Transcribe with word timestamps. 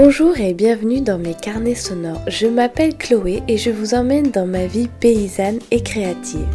Bonjour 0.00 0.38
et 0.38 0.54
bienvenue 0.54 1.00
dans 1.00 1.18
mes 1.18 1.34
carnets 1.34 1.74
sonores. 1.74 2.22
Je 2.28 2.46
m'appelle 2.46 2.96
Chloé 2.96 3.42
et 3.48 3.58
je 3.58 3.70
vous 3.70 3.94
emmène 3.94 4.30
dans 4.30 4.46
ma 4.46 4.64
vie 4.64 4.86
paysanne 4.86 5.58
et 5.72 5.82
créative. 5.82 6.46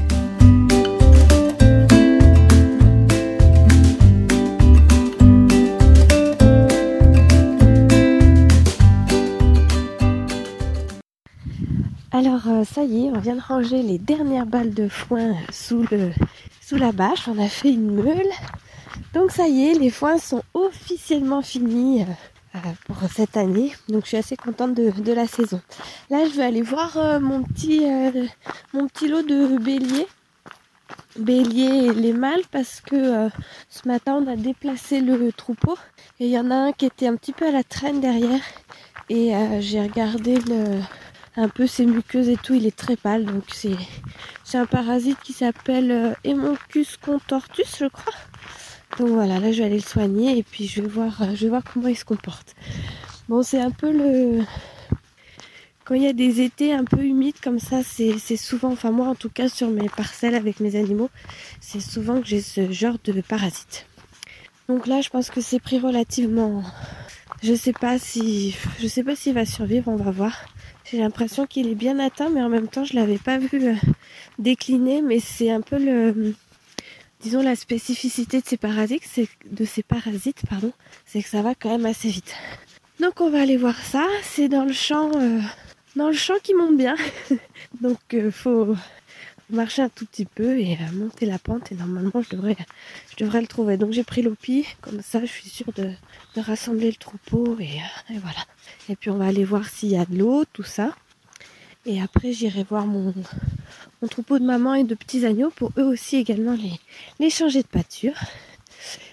Alors 12.13 12.47
euh, 12.47 12.63
ça 12.63 12.85
y 12.85 13.07
est, 13.07 13.11
on 13.11 13.19
vient 13.19 13.35
de 13.35 13.41
ranger 13.45 13.83
les 13.83 13.97
dernières 13.97 14.45
balles 14.45 14.73
de 14.73 14.87
foin 14.87 15.33
sous, 15.51 15.83
la 16.71 16.93
bâche. 16.93 17.27
On 17.27 17.37
a 17.43 17.49
fait 17.49 17.73
une 17.73 17.91
meule. 17.93 18.31
Donc 19.13 19.31
ça 19.31 19.49
y 19.49 19.65
est, 19.65 19.73
les 19.73 19.89
foins 19.89 20.17
sont 20.17 20.43
officiellement 20.53 21.41
finis 21.41 22.05
pour 22.85 22.97
cette 23.11 23.37
année. 23.37 23.73
Donc 23.89 24.03
je 24.03 24.09
suis 24.09 24.17
assez 24.17 24.35
contente 24.35 24.73
de, 24.75 25.13
la 25.13 25.27
saison. 25.27 25.61
Là 26.09 26.25
je 26.25 26.35
vais 26.35 26.43
aller 26.43 26.61
voir 26.61 26.97
euh, 26.97 27.19
mon, 27.19 27.43
petit, 27.43 27.85
mon 28.73 28.87
petit 28.87 29.07
lot 29.07 29.23
de 29.23 29.57
béliers. 29.57 30.07
Béliers 31.17 31.87
et 31.87 31.93
les 31.93 32.13
mâles 32.13 32.43
parce 32.51 32.81
que 32.81 33.29
ce 33.69 33.87
matin 33.87 34.15
on 34.15 34.27
a 34.27 34.35
déplacé 34.35 34.99
le 34.99 35.31
troupeau 35.31 35.77
et 36.19 36.25
il 36.25 36.31
y 36.31 36.39
en 36.39 36.49
a 36.49 36.55
un 36.55 36.71
qui 36.71 36.85
était 36.85 37.07
un 37.07 37.15
petit 37.15 37.33
peu 37.33 37.47
à 37.47 37.51
la 37.51 37.63
traîne 37.63 38.01
derrière 38.01 38.41
et 39.09 39.31
j'ai 39.59 39.81
regardé 39.81 40.39
le, 40.41 40.81
un 41.35 41.49
peu 41.49 41.67
ses 41.67 41.85
muqueuses 41.85 42.29
et 42.29 42.37
tout, 42.37 42.53
il 42.53 42.65
est 42.65 42.75
très 42.75 42.95
pâle. 42.95 43.25
Donc 43.25 43.43
c'est, 43.51 43.75
un 44.57 44.65
parasite 44.65 45.17
qui 45.23 45.33
s'appelle 45.33 45.91
euh, 45.91 46.13
Hemoncus 46.23 46.97
contortus, 46.97 47.77
je 47.79 47.87
crois. 47.87 48.13
Donc 48.97 49.09
voilà, 49.09 49.39
là 49.39 49.51
je 49.51 49.59
vais 49.59 49.65
aller 49.65 49.77
le 49.77 49.81
soigner 49.81 50.37
et 50.37 50.43
puis 50.43 50.67
je 50.67 50.81
vais 50.81 50.87
voir, 50.87 51.21
euh, 51.21 51.35
je 51.35 51.43
vais 51.43 51.49
voir 51.49 51.63
comment 51.63 51.87
il 51.87 51.97
se 51.97 52.05
comporte. 52.05 52.55
Bon, 53.27 53.41
c'est 53.41 53.59
un 53.59 53.71
peu 53.71 53.91
le. 53.91 54.43
Quand 55.85 55.95
il 55.95 56.03
y 56.03 56.07
a 56.07 56.13
des 56.13 56.41
étés 56.41 56.73
un 56.73 56.85
peu 56.85 57.03
humides 57.03 57.39
comme 57.43 57.59
ça, 57.59 57.81
c'est, 57.83 58.17
souvent, 58.37 58.71
enfin 58.71 58.91
moi 58.91 59.07
en 59.07 59.15
tout 59.15 59.29
cas 59.29 59.49
sur 59.49 59.69
mes 59.69 59.89
parcelles 59.89 60.35
avec 60.35 60.59
mes 60.59 60.77
animaux, 60.77 61.09
c'est 61.59 61.81
souvent 61.81 62.21
que 62.21 62.27
j'ai 62.27 62.41
ce 62.41 62.71
genre 62.71 62.97
de 63.03 63.19
parasite. 63.21 63.85
Donc 64.69 64.87
là, 64.87 65.01
je 65.01 65.09
pense 65.09 65.29
que 65.29 65.41
c'est 65.41 65.59
pris 65.59 65.79
relativement. 65.79 66.63
Je 67.41 67.53
sais 67.53 67.73
pas 67.73 67.99
si, 67.99 68.55
je 68.79 68.87
sais 68.87 69.03
pas 69.03 69.15
s'il 69.15 69.33
va 69.33 69.45
survivre, 69.45 69.89
on 69.89 69.97
va 69.97 70.11
voir. 70.11 70.45
J'ai 70.89 70.99
l'impression 70.99 71.45
qu'il 71.45 71.67
est 71.67 71.75
bien 71.75 71.99
atteint, 71.99 72.29
mais 72.29 72.41
en 72.41 72.49
même 72.49 72.67
temps, 72.67 72.85
je 72.85 72.95
l'avais 72.95 73.17
pas 73.17 73.37
vu 73.37 73.49
euh, 73.53 73.75
décliner. 74.39 75.01
Mais 75.01 75.19
c'est 75.19 75.51
un 75.51 75.61
peu 75.61 75.77
le, 75.77 76.33
disons, 77.23 77.41
la 77.41 77.55
spécificité 77.55 78.41
de 78.41 78.45
ces 78.45 78.57
parasites, 78.57 79.03
c'est 79.05 81.21
que 81.21 81.29
ça 81.29 81.41
va 81.41 81.55
quand 81.55 81.69
même 81.69 81.85
assez 81.85 82.09
vite. 82.09 82.35
Donc 82.99 83.21
on 83.21 83.29
va 83.29 83.41
aller 83.41 83.57
voir 83.57 83.77
ça. 83.77 84.05
C'est 84.23 84.49
dans 84.49 84.65
le 84.65 84.73
champ, 84.73 85.11
euh, 85.15 85.39
dans 85.95 86.07
le 86.07 86.13
champ 86.13 86.35
qui 86.43 86.53
monte 86.53 86.77
bien. 86.77 86.95
Donc 87.81 87.99
euh, 88.13 88.29
faut 88.29 88.75
marcher 89.49 89.81
un 89.81 89.89
tout 89.89 90.05
petit 90.05 90.25
peu 90.25 90.59
et 90.59 90.77
monter 90.93 91.25
la 91.25 91.39
pente 91.39 91.71
et 91.71 91.75
normalement 91.75 92.21
je 92.21 92.35
devrais, 92.35 93.41
le 93.41 93.47
trouver. 93.47 93.77
Donc 93.77 93.93
j'ai 93.93 94.03
pris 94.03 94.21
l'opi, 94.21 94.65
comme 94.81 95.01
ça 95.01 95.21
je 95.21 95.25
suis 95.25 95.49
sûre 95.49 95.71
de, 95.75 95.91
rassembler 96.35 96.87
le 96.87 96.97
troupeau 96.97 97.57
et, 97.59 97.79
voilà. 98.09 98.45
Et 98.89 98.95
puis 98.95 99.09
on 99.09 99.17
va 99.17 99.27
aller 99.27 99.43
voir 99.43 99.67
s'il 99.67 99.89
y 99.89 99.97
a 99.97 100.05
de 100.05 100.17
l'eau, 100.17 100.43
tout 100.51 100.63
ça. 100.63 100.95
Et 101.85 102.01
après 102.01 102.31
j'irai 102.31 102.63
voir 102.63 102.85
mon, 102.85 103.13
mon, 104.03 104.07
troupeau 104.07 104.37
de 104.37 104.45
maman 104.45 104.75
et 104.75 104.83
de 104.83 104.95
petits 104.95 105.25
agneaux 105.25 105.49
pour 105.49 105.71
eux 105.77 105.83
aussi 105.83 106.17
également 106.17 106.53
les, 106.53 106.79
les 107.19 107.29
changer 107.29 107.61
de 107.61 107.67
pâture. 107.67 108.19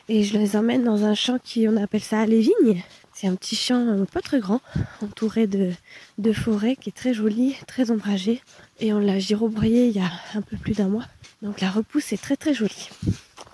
Et 0.09 0.25
je 0.25 0.37
les 0.37 0.57
emmène 0.57 0.83
dans 0.83 1.05
un 1.05 1.15
champ 1.15 1.39
qui 1.43 1.69
on 1.69 1.77
appelle 1.77 2.03
ça 2.03 2.27
les 2.27 2.41
vignes. 2.41 2.83
C'est 3.15 3.29
un 3.29 3.37
petit 3.37 3.55
champ 3.55 3.87
euh, 3.87 4.05
pas 4.05 4.23
très 4.23 4.41
grand, 4.41 4.61
entouré 5.03 5.47
de, 5.47 5.71
de 6.19 6.33
forêt 6.33 6.75
qui 6.75 6.89
est 6.89 6.97
très 6.97 7.15
joli, 7.15 7.55
très 7.67 7.91
ombragé. 7.91 8.41
Et 8.81 8.93
on 8.93 8.99
l'a 8.99 9.19
gyrobrié 9.19 9.87
il 9.87 9.97
y 9.97 10.01
a 10.01 10.11
un 10.35 10.43
peu 10.43 10.57
plus 10.57 10.75
d'un 10.75 10.89
mois. 10.89 11.05
Donc 11.43 11.61
la 11.61 11.71
repousse 11.71 12.13
est 12.13 12.21
très 12.21 12.37
très 12.37 12.55
jolie. 12.55 12.89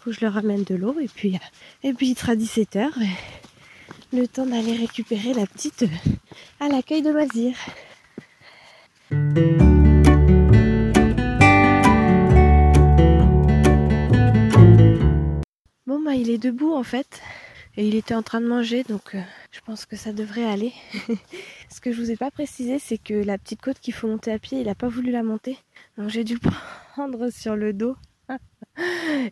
Faut 0.01 0.11
que 0.11 0.13
je 0.13 0.21
leur 0.21 0.35
ramène 0.35 0.65
de 0.65 0.75
l'eau 0.75 0.97
et 1.01 1.09
puis, 1.09 1.39
et 1.83 1.93
puis 1.93 2.11
il 2.11 2.19
sera 2.19 2.35
17h. 2.37 2.89
Le 4.13 4.27
temps 4.29 4.47
d'aller 4.47 4.77
récupérer 4.77 5.35
la 5.35 5.47
petite 5.47 5.83
euh, 5.83 6.11
à 6.61 6.69
l'accueil 6.69 7.03
de 7.03 7.11
loisirs. 7.11 7.57
Il 16.17 16.31
est 16.31 16.39
debout 16.39 16.73
en 16.73 16.83
fait. 16.83 17.21
Et 17.79 17.87
il 17.87 17.95
était 17.95 18.15
en 18.15 18.23
train 18.23 18.41
de 18.41 18.47
manger, 18.47 18.85
donc 18.85 19.15
euh, 19.15 19.21
je 19.51 19.61
pense 19.61 19.85
que 19.85 19.97
ça 19.97 20.13
devrait 20.13 20.47
aller. 20.47 20.73
Ce 21.71 21.81
que 21.81 21.93
je 21.93 22.01
vous 22.01 22.11
ai 22.11 22.17
pas 22.17 22.31
précisé, 22.31 22.79
c'est 22.79 22.97
que 22.97 23.13
la 23.13 23.37
petite 23.37 23.61
côte 23.61 23.79
qu'il 23.81 23.93
faut 23.93 24.09
monter 24.09 24.33
à 24.33 24.39
pied, 24.39 24.61
il 24.61 24.69
a 24.71 24.75
pas 24.75 24.89
voulu 24.89 25.11
la 25.11 25.23
monter. 25.23 25.59
Donc 25.99 26.09
j'ai 26.09 26.25
dû 26.25 26.39
prendre 26.93 27.29
sur 27.29 27.55
le 27.55 27.75
dos. 27.75 27.97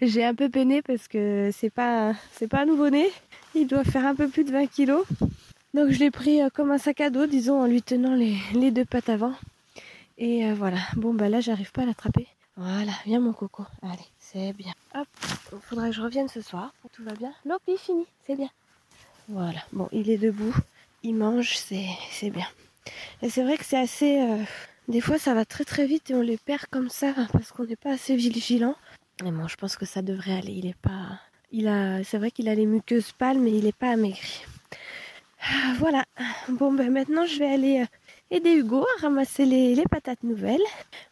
j'ai 0.02 0.24
un 0.24 0.34
peu 0.34 0.50
peiné 0.50 0.82
parce 0.82 1.08
que 1.08 1.50
c'est 1.56 1.70
pas 1.70 2.12
pas 2.50 2.60
un 2.60 2.66
nouveau-né. 2.66 3.08
Il 3.54 3.66
doit 3.66 3.84
faire 3.84 4.04
un 4.04 4.14
peu 4.14 4.28
plus 4.28 4.44
de 4.44 4.52
20 4.52 4.66
kilos. 4.66 5.06
Donc 5.72 5.90
je 5.90 5.98
l'ai 5.98 6.10
pris 6.10 6.42
euh, 6.42 6.50
comme 6.52 6.70
un 6.70 6.78
sac 6.78 7.00
à 7.00 7.08
dos, 7.08 7.26
disons, 7.26 7.62
en 7.62 7.66
lui 7.66 7.82
tenant 7.82 8.14
les, 8.14 8.36
les 8.52 8.70
deux 8.70 8.84
pattes 8.84 9.08
avant. 9.08 9.32
Et 10.18 10.44
euh, 10.44 10.54
voilà. 10.54 10.78
Bon 10.96 11.14
bah 11.14 11.30
là 11.30 11.40
j'arrive 11.40 11.72
pas 11.72 11.82
à 11.82 11.86
l'attraper. 11.86 12.26
Voilà, 12.56 12.92
viens 13.06 13.20
mon 13.20 13.32
coco. 13.32 13.64
Allez, 13.82 14.06
c'est 14.20 14.52
bien. 14.52 14.72
Hop, 14.94 15.08
il 15.54 15.62
faudra 15.62 15.88
que 15.88 15.94
je 15.94 16.02
revienne 16.02 16.28
ce 16.28 16.40
soir. 16.40 16.72
Tout 16.92 17.04
va 17.04 17.12
bien. 17.12 17.32
L'opi 17.44 17.76
fini, 17.78 18.06
c'est 18.26 18.36
bien. 18.36 18.50
Voilà, 19.28 19.60
bon, 19.72 19.88
il 19.90 20.10
est 20.10 20.18
debout, 20.18 20.54
il 21.02 21.14
mange, 21.14 21.56
c'est 21.56 22.30
bien. 22.30 22.46
Et 23.22 23.30
c'est 23.30 23.42
vrai 23.42 23.56
que 23.56 23.64
c'est 23.64 23.78
assez... 23.78 24.20
Euh, 24.20 24.42
des 24.86 25.00
fois 25.00 25.18
ça 25.18 25.32
va 25.32 25.46
très 25.46 25.64
très 25.64 25.86
vite 25.86 26.10
et 26.10 26.14
on 26.14 26.20
les 26.20 26.36
perd 26.36 26.66
comme 26.70 26.90
ça 26.90 27.14
parce 27.32 27.50
qu'on 27.50 27.64
n'est 27.64 27.76
pas 27.76 27.92
assez 27.92 28.16
vigilant. 28.16 28.76
Mais 29.22 29.30
bon, 29.30 29.48
je 29.48 29.56
pense 29.56 29.76
que 29.76 29.86
ça 29.86 30.02
devrait 30.02 30.36
aller. 30.36 30.52
Il 30.52 30.66
est 30.66 30.76
pas... 30.76 31.20
Il 31.52 31.68
a... 31.68 32.04
C'est 32.04 32.18
vrai 32.18 32.30
qu'il 32.30 32.48
a 32.48 32.54
les 32.54 32.66
muqueuses 32.66 33.12
pâles 33.12 33.38
mais 33.38 33.52
il 33.52 33.64
n'est 33.64 33.72
pas 33.72 33.90
amaigri. 33.92 34.44
Ah, 35.40 35.74
voilà. 35.78 36.04
Bon 36.48 36.72
ben 36.72 36.90
maintenant 36.90 37.24
je 37.24 37.38
vais 37.38 37.50
aller 37.50 37.80
euh, 37.80 37.86
aider 38.30 38.54
Hugo 38.54 38.84
à 38.96 39.02
ramasser 39.02 39.44
les, 39.44 39.82
patates 39.90 40.22
nouvelles. 40.22 40.62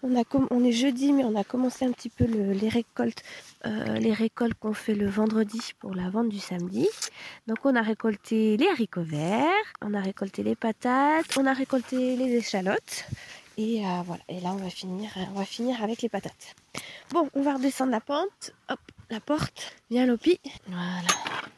On, 0.02 0.20
a 0.20 0.24
on 0.50 0.64
est 0.64 0.72
jeudi, 0.72 1.12
mais 1.12 1.24
on 1.24 1.36
a 1.36 1.44
commencé 1.44 1.84
un 1.84 1.92
petit 1.92 2.08
peu 2.08 2.24
les 2.24 2.68
récoltes, 2.68 3.22
euh, 3.66 3.98
les 3.98 4.12
récoltes 4.12 4.54
qu'on 4.58 4.72
fait 4.72 4.94
le 4.94 5.08
vendredi 5.08 5.60
pour 5.78 5.94
la 5.94 6.10
vente 6.10 6.28
du 6.28 6.38
samedi. 6.38 6.88
Donc 7.46 7.58
on 7.64 7.74
a 7.76 7.82
récolté 7.82 8.56
les 8.56 8.68
haricots 8.68 9.04
verts, 9.04 9.72
on 9.80 9.94
a 9.94 10.00
récolté 10.00 10.42
les 10.42 10.56
patates, 10.56 11.36
on 11.38 11.46
a 11.46 11.52
récolté 11.52 12.16
les 12.16 12.36
échalotes. 12.36 13.04
Et 13.58 13.86
euh, 13.86 14.02
voilà, 14.04 14.22
et 14.28 14.40
là 14.40 14.50
on 14.52 14.56
va 14.56 14.70
finir, 14.70 15.10
on 15.34 15.38
va 15.38 15.44
finir 15.44 15.82
avec 15.82 16.02
les 16.02 16.08
patates. 16.08 16.54
Bon, 17.10 17.28
on 17.34 17.42
va 17.42 17.54
redescendre 17.54 17.90
la 17.90 18.00
pente. 18.00 18.52
Hop, 18.70 18.80
la 19.10 19.20
porte. 19.20 19.76
Viens 19.90 20.06
Lopi. 20.06 20.40
Voilà. 20.66 21.51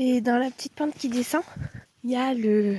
Et 0.00 0.20
dans 0.20 0.38
la 0.38 0.48
petite 0.52 0.74
pente 0.74 0.94
qui 0.94 1.08
descend, 1.08 1.42
il 2.04 2.12
y 2.12 2.16
a 2.16 2.32
le, 2.32 2.78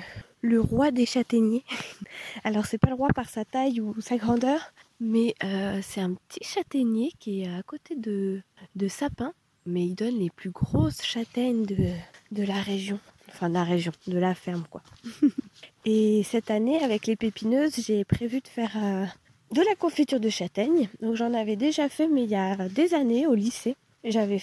roi 0.62 0.92
des 0.92 1.06
châtaigniers. 1.06 1.66
Alors 2.46 2.66
c'est 2.66 2.78
pas 2.78 2.88
le 2.88 2.96
roi 2.96 3.10
par 3.14 3.30
sa 3.30 3.44
taille 3.44 3.82
ou 3.82 4.00
sa 4.00 4.16
grandeur, 4.16 4.72
mais 5.02 5.36
euh, 5.44 5.82
c'est 5.84 6.00
un 6.00 6.14
petit 6.14 6.46
châtaignier 6.46 7.12
qui 7.20 7.42
est 7.42 7.48
à 7.48 7.62
côté 7.64 7.96
de, 7.98 8.42
sapin, 8.88 9.34
mais 9.66 9.86
il 9.86 9.96
donne 9.96 10.18
les 10.18 10.30
plus 10.30 10.50
grosses 10.50 11.04
châtaignes 11.04 11.66
de, 11.66 11.90
de 12.32 12.44
la 12.44 12.62
région. 12.62 13.00
Enfin 13.28 13.50
de 13.50 13.54
la 13.54 13.66
région, 13.66 13.92
de 14.08 14.18
la 14.18 14.34
ferme 14.34 14.64
quoi. 14.70 14.82
Et 15.86 16.24
cette 16.24 16.50
année, 16.50 16.82
avec 16.82 17.06
les 17.06 17.18
pépineuses, 17.18 17.76
j'ai 17.86 18.06
prévu 18.06 18.40
de 18.40 18.48
faire 18.48 18.72
euh, 18.78 19.06
de 19.52 19.62
la 19.62 19.76
confiture 19.76 20.22
de 20.22 20.30
châtaigne. 20.30 20.88
Donc 21.02 21.16
j'en 21.16 21.34
avais 21.34 21.58
déjà 21.58 21.90
fait, 21.90 22.08
mais 22.08 22.24
il 22.24 22.30
y 22.30 22.36
a 22.36 22.70
des 22.70 22.94
années 22.94 23.28
au 23.28 23.36
lycée. 23.36 23.76
On 24.02 24.16
avait 24.16 24.40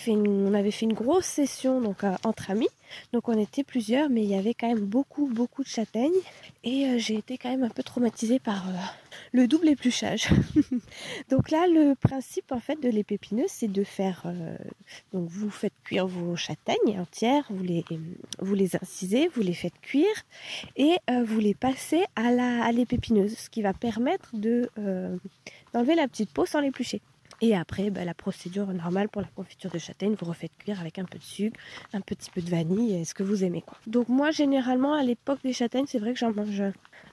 fait 0.70 0.84
une 0.84 0.92
grosse 0.92 1.24
session 1.24 1.80
donc 1.80 2.04
euh, 2.04 2.14
entre 2.24 2.50
amis. 2.50 2.68
Donc 3.14 3.28
on 3.28 3.38
était 3.38 3.64
plusieurs, 3.64 4.10
mais 4.10 4.22
il 4.22 4.28
y 4.28 4.34
avait 4.34 4.52
quand 4.52 4.68
même 4.68 4.84
beaucoup 4.84 5.28
beaucoup 5.28 5.62
de 5.62 5.68
châtaignes 5.68 6.12
et 6.62 6.84
euh, 6.84 6.98
j'ai 6.98 7.14
été 7.14 7.38
quand 7.38 7.48
même 7.48 7.62
un 7.62 7.70
peu 7.70 7.82
traumatisée 7.82 8.38
par 8.38 8.68
euh, 8.68 8.72
le 9.32 9.48
double 9.48 9.70
épluchage. 9.70 10.28
donc 11.30 11.50
là, 11.50 11.66
le 11.68 11.94
principe 11.94 12.52
en 12.52 12.60
fait 12.60 12.82
de 12.82 12.90
l'épépineux, 12.90 13.46
c'est 13.48 13.72
de 13.72 13.82
faire 13.82 14.30
donc 15.14 15.26
vous 15.30 15.48
faites 15.48 15.72
cuire 15.84 16.06
vos 16.06 16.36
châtaignes 16.36 17.00
entières, 17.00 17.46
vous 17.48 17.64
les 17.64 17.84
vous 18.40 18.54
les 18.54 18.76
incisez, 18.76 19.28
vous 19.28 19.42
les 19.42 19.54
faites 19.54 19.80
cuire 19.80 20.04
et 20.76 20.96
vous 21.24 21.40
les 21.40 21.54
passez 21.54 22.04
à 22.14 22.30
la 22.30 22.62
à 22.62 22.72
l'épineuse, 22.72 23.36
ce 23.38 23.48
qui 23.48 23.62
va 23.62 23.72
permettre 23.72 24.36
de 24.36 24.68
d'enlever 25.72 25.94
la 25.94 26.08
petite 26.08 26.30
peau 26.30 26.44
sans 26.44 26.60
l'éplucher. 26.60 27.00
Et 27.40 27.54
après, 27.54 27.90
bah, 27.90 28.04
la 28.04 28.14
procédure 28.14 28.66
normale 28.68 29.08
pour 29.08 29.22
la 29.22 29.28
confiture 29.28 29.70
de 29.70 29.78
châtaigne, 29.78 30.14
vous 30.18 30.26
refaites 30.26 30.52
cuire 30.58 30.80
avec 30.80 30.98
un 30.98 31.04
peu 31.04 31.18
de 31.18 31.24
sucre, 31.24 31.58
un 31.92 32.00
petit 32.00 32.30
peu 32.30 32.40
de 32.40 32.48
vanille, 32.48 33.04
ce 33.04 33.14
que 33.14 33.22
vous 33.22 33.44
aimez. 33.44 33.62
Quoi. 33.62 33.76
Donc 33.86 34.08
moi, 34.08 34.30
généralement, 34.30 34.94
à 34.94 35.02
l'époque 35.02 35.40
des 35.42 35.52
châtaignes, 35.52 35.86
c'est 35.86 35.98
vrai 35.98 36.12
que 36.14 36.18
j'en 36.18 36.32
mange 36.32 36.62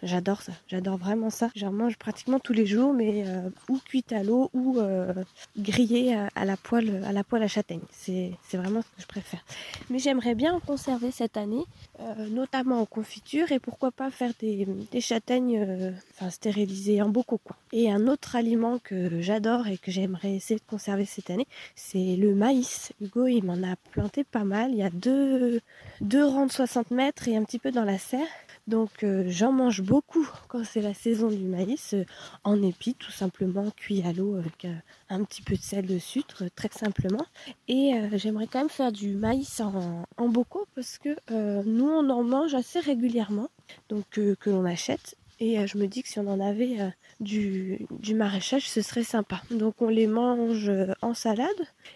J'adore 0.03 0.41
ça, 0.41 0.51
j'adore 0.67 0.97
vraiment 0.97 1.29
ça. 1.29 1.49
J'en 1.55 1.71
mange 1.71 1.97
pratiquement 1.97 2.37
tous 2.37 2.51
les 2.51 2.65
jours, 2.65 2.93
mais 2.93 3.23
euh, 3.25 3.49
ou 3.69 3.79
cuite 3.79 4.11
à 4.11 4.21
l'eau 4.21 4.49
ou 4.53 4.79
euh, 4.79 5.13
grillé 5.57 6.13
à, 6.35 6.43
la 6.43 6.57
poêle, 6.57 7.03
à 7.05 7.13
la 7.13 7.23
poêle 7.23 7.43
à 7.43 7.47
châtaigne. 7.47 7.79
C'est 7.91 8.35
vraiment 8.51 8.81
ce 8.81 8.87
que 8.87 9.01
je 9.01 9.07
préfère. 9.07 9.43
Mais 9.89 9.99
j'aimerais 9.99 10.35
bien 10.35 10.55
en 10.55 10.59
conserver 10.59 11.11
cette 11.11 11.37
année, 11.37 11.63
euh, 12.01 12.27
notamment 12.27 12.81
en 12.81 12.85
confiture 12.85 13.53
et 13.53 13.59
pourquoi 13.59 13.91
pas 13.91 14.11
faire 14.11 14.31
des, 14.39 14.67
des 14.91 15.01
châtaignes, 15.01 15.93
enfin 16.15 16.29
stérilisées 16.29 17.01
en 17.01 17.07
bocaux 17.07 17.39
quoi. 17.41 17.55
Et 17.71 17.89
un 17.89 18.07
autre 18.07 18.35
aliment 18.35 18.79
que 18.79 19.21
j'adore 19.21 19.67
et 19.67 19.77
que 19.77 19.89
j'aimerais 19.89 20.33
essayer 20.33 20.59
de 20.59 20.65
conserver 20.69 21.05
cette 21.05 21.29
année, 21.29 21.47
c'est 21.75 22.17
le 22.17 22.35
maïs. 22.35 22.91
Hugo, 23.01 23.27
il 23.27 23.43
m'en 23.43 23.63
a 23.63 23.75
planté 23.91 24.23
pas 24.23 24.43
mal. 24.43 24.71
Il 24.71 24.77
y 24.77 24.83
a 24.83 24.89
deux, 24.89 25.61
deux 26.01 26.25
rangs 26.25 26.45
de 26.45 26.51
60 26.51 26.91
mètres 26.91 27.27
et 27.27 27.37
un 27.37 27.43
petit 27.43 27.59
peu 27.59 27.71
dans 27.71 27.85
la 27.85 27.97
serre. 27.97 28.27
Donc 28.67 29.03
euh, 29.03 29.25
j'en 29.27 29.51
mange 29.51 29.81
beaucoup 29.81 30.25
quand 30.47 30.63
c'est 30.63 30.81
la 30.81 30.93
saison 30.93 31.27
du 31.29 31.43
maïs, 31.43 31.93
euh, 31.93 32.05
en 32.45 32.61
épi 32.61 32.95
tout 32.95 33.11
simplement, 33.11 33.69
cuit 33.75 34.01
à 34.03 34.13
l'eau 34.13 34.35
avec 34.35 34.63
euh, 34.63 34.73
un 35.09 35.23
petit 35.25 35.41
peu 35.41 35.55
de 35.55 35.61
sel 35.61 35.85
de 35.85 35.99
sucre, 35.99 36.45
très 36.55 36.69
simplement. 36.69 37.25
Et 37.67 37.93
j'aimerais 38.13 38.47
quand 38.47 38.59
même 38.59 38.69
faire 38.69 38.91
du 38.91 39.15
maïs 39.15 39.61
en, 39.61 40.29
bocaux 40.29 40.65
parce 40.75 40.97
que 40.97 41.15
nous 41.63 41.87
on 41.87 42.09
en 42.09 42.23
mange 42.23 42.53
assez 42.55 42.79
régulièrement, 42.79 43.49
donc 43.89 44.05
que 44.09 44.49
l'on 44.49 44.65
achète. 44.65 45.15
Et 45.39 45.65
je 45.67 45.77
me 45.77 45.87
dis 45.87 46.03
que 46.03 46.09
si 46.09 46.19
on 46.19 46.27
en 46.27 46.39
avait 46.39 46.77
du, 47.19 47.85
du, 47.91 48.15
maraîchage, 48.15 48.69
ce 48.69 48.81
serait 48.81 49.03
sympa. 49.03 49.41
Donc 49.51 49.81
on 49.81 49.89
les 49.89 50.07
mange 50.07 50.71
en 51.01 51.13
salade. 51.13 51.49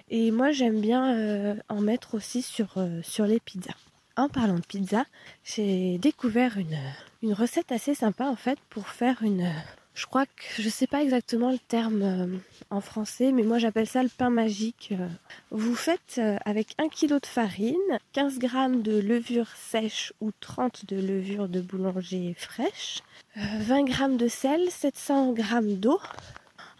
Et 0.10 0.32
moi 0.32 0.52
j'aime 0.52 0.82
bien 0.82 1.58
en 1.70 1.82
mettre 1.82 2.16
aussi 2.16 2.42
sur, 2.42 2.76
sur 3.04 3.26
les 3.26 3.40
pizzas 3.40 3.76
en 4.18 4.30
parlant 4.30 4.56
de 4.56 4.66
pizza, 4.66 5.06
j'ai 5.44 5.98
découvert 6.00 6.58
une, 6.58 6.78
une, 7.22 7.34
recette 7.34 7.72
assez 7.72 7.94
sympa 7.94 8.26
en 8.26 8.36
fait 8.36 8.60
pour 8.70 8.90
faire 8.90 9.22
une. 9.22 9.50
Je 9.94 10.06
crois 10.06 10.26
que 10.26 10.62
je 10.62 10.70
sais 10.70 10.88
pas 10.88 11.02
exactement 11.02 11.52
le 11.52 11.58
terme 11.58 12.02
euh, 12.02 12.38
en 12.70 12.82
français, 12.82 13.32
mais 13.32 13.44
moi 13.44 13.58
j'appelle 13.58 13.88
ça 13.88 14.04
le 14.04 14.10
pain 14.10 14.30
magique. 14.30 14.90
Euh. 14.92 15.08
Vous 15.52 15.76
faites 15.76 16.18
euh, 16.18 16.38
avec 16.46 16.76
1 16.78 16.90
kg 16.90 17.20
de 17.20 17.26
farine, 17.26 17.76
15 18.14 18.40
g 18.40 18.48
de 18.82 19.00
levure 19.00 19.50
sèche 19.56 20.14
ou 20.20 20.32
30 20.40 20.86
de 20.86 20.98
levure 20.98 21.48
de 21.48 21.62
boulanger 21.62 22.36
fraîche, 22.38 23.02
20 23.36 23.88
g 23.88 24.18
de 24.18 24.28
sel, 24.28 24.70
700 24.70 25.36
g 25.36 25.44
d'eau. 25.76 26.00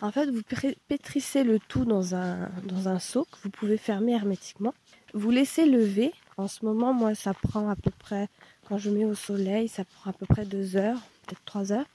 En 0.02 0.12
fait, 0.12 0.30
vous 0.30 0.44
pétrissez 0.88 1.44
le 1.44 1.58
tout 1.60 1.86
dans 1.86 2.14
un, 2.14 2.50
dans 2.66 2.88
un 2.88 3.00
seau 3.00 3.26
que 3.26 3.38
vous 3.44 3.50
pouvez 3.50 3.78
fermer 3.78 4.12
hermétiquement. 4.14 4.76
Vous 5.16 5.32
laissez 5.32 5.66
lever 5.66 6.14
en 6.38 6.48
ce 6.48 6.64
moment, 6.64 6.94
moi, 6.94 7.16
ça 7.16 7.34
prend 7.34 7.70
à 7.70 7.76
peu 7.76 7.92
près, 7.92 8.28
quand 8.68 8.78
je 8.78 8.90
mets 8.90 9.06
au 9.06 9.16
soleil, 9.16 9.68
ça 9.68 9.84
prend 9.84 10.12
à 10.12 10.14
peu 10.14 10.26
près 10.26 10.46
deux 10.46 10.78
heures, 10.78 11.00
peut-être 11.26 11.44
trois 11.46 11.72
heures. 11.72 11.86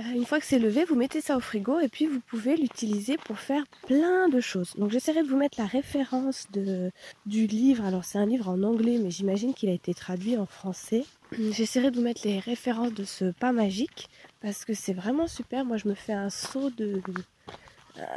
Euh, 0.00 0.14
une 0.14 0.24
fois 0.24 0.40
que 0.40 0.46
c'est 0.46 0.58
levé, 0.58 0.84
vous 0.84 0.94
mettez 0.94 1.20
ça 1.20 1.36
au 1.36 1.40
frigo 1.40 1.78
et 1.78 1.88
puis 1.88 2.06
vous 2.06 2.20
pouvez 2.20 2.56
l'utiliser 2.56 3.18
pour 3.18 3.38
faire 3.38 3.64
plein 3.86 4.28
de 4.28 4.40
choses. 4.40 4.72
Donc 4.76 4.90
j'essaierai 4.90 5.22
de 5.22 5.28
vous 5.28 5.36
mettre 5.36 5.60
la 5.60 5.66
référence 5.66 6.46
de, 6.52 6.90
du 7.26 7.46
livre. 7.46 7.84
Alors 7.84 8.04
c'est 8.04 8.18
un 8.18 8.26
livre 8.26 8.48
en 8.48 8.62
anglais, 8.62 8.98
mais 8.98 9.10
j'imagine 9.10 9.52
qu'il 9.52 9.68
a 9.68 9.72
été 9.72 9.92
traduit 9.92 10.36
en 10.38 10.46
français. 10.46 11.04
J'essaierai 11.38 11.90
de 11.90 11.96
vous 11.96 12.02
mettre 12.02 12.22
les 12.24 12.38
références 12.38 12.94
de 12.94 13.04
ce 13.04 13.32
pas 13.32 13.52
magique 13.52 14.08
parce 14.40 14.64
que 14.64 14.72
c'est 14.72 14.94
vraiment 14.94 15.26
super. 15.26 15.64
Moi 15.66 15.76
je 15.76 15.88
me 15.88 15.94
fais 15.94 16.14
un 16.14 16.30
saut 16.30 16.70
de, 16.70 17.02